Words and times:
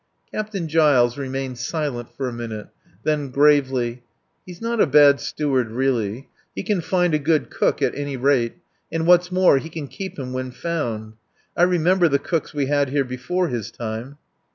Captain 0.33 0.67
Giles 0.67 1.15
remained 1.15 1.59
silent 1.59 2.09
for 2.17 2.27
a 2.27 2.33
minute. 2.33 2.69
Then 3.03 3.29
gravely: 3.29 4.01
"He's 4.47 4.59
not 4.59 4.81
a 4.81 4.87
bad 4.87 5.19
steward 5.19 5.69
really. 5.69 6.27
He 6.55 6.63
can 6.63 6.81
find 6.81 7.13
a 7.13 7.19
good 7.19 7.51
cook, 7.51 7.83
at 7.83 7.93
any 7.93 8.17
rate. 8.17 8.55
And, 8.91 9.05
what's 9.05 9.31
more, 9.31 9.59
he 9.59 9.69
can 9.69 9.87
keep 9.87 10.17
him 10.17 10.33
when 10.33 10.49
found. 10.49 11.13
I 11.55 11.61
remember 11.61 12.07
the 12.07 12.17
cooks 12.17 12.51
we 12.51 12.65
had 12.65 12.89
here 12.89 13.05
before 13.05 13.49
his 13.49 13.69
time! 13.69 14.17